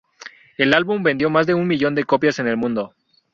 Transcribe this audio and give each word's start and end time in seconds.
El 0.57 0.73
álbum 0.73 1.03
vendió 1.03 1.29
más 1.29 1.45
de 1.45 1.53
un 1.53 1.67
millón 1.67 1.93
de 1.93 2.05
copias 2.05 2.39
en 2.39 2.47
el 2.47 2.57
mundo. 2.57 2.95